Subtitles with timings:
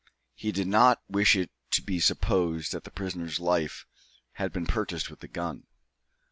[0.33, 3.85] He did not wish it to be supposed that the prisoner's life
[4.31, 5.67] had been purchased with a gun.